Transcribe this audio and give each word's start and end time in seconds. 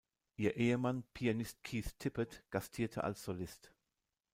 Ihr 0.35 0.55
Ehemann, 0.57 1.03
Pianist 1.13 1.63
Keith 1.63 1.93
Tippett, 1.99 2.43
gastierte 2.49 3.03
als 3.03 3.23
Solist. 3.23 3.71